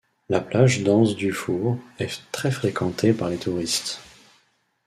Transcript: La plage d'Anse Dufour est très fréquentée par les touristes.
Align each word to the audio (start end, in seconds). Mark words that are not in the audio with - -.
La 0.29 0.39
plage 0.41 0.81
d'Anse 0.83 1.15
Dufour 1.15 1.77
est 1.99 2.23
très 2.31 2.49
fréquentée 2.49 3.13
par 3.13 3.29
les 3.29 3.37
touristes. 3.37 4.01